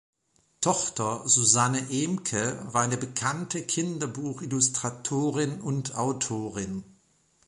Tochter 0.61 1.29
Susanne 1.29 1.91
Ehmcke 1.91 2.57
war 2.73 2.81
eine 2.81 2.97
bekannte 2.97 3.61
Kinderbuchillustratorin 3.61 5.61
und 5.61 5.95
-autorin. 5.95 6.81